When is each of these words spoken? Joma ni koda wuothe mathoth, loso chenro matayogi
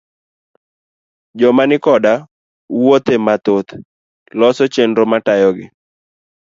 Joma 1.39 1.63
ni 1.69 1.77
koda 1.85 2.13
wuothe 2.77 3.13
mathoth, 3.25 3.71
loso 4.39 4.63
chenro 4.73 5.03
matayogi 5.11 5.65